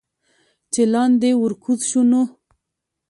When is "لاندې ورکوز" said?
0.93-1.79